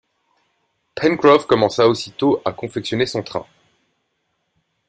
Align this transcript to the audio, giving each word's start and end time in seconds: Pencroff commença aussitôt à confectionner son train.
Pencroff 0.95 1.45
commença 1.45 1.87
aussitôt 1.87 2.41
à 2.43 2.51
confectionner 2.53 3.05
son 3.05 3.21
train. 3.21 3.45